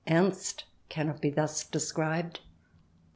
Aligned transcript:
Ernst 0.09 0.63
cannot 0.89 1.21
be 1.21 1.29
thus 1.29 1.63
described. 1.63 2.39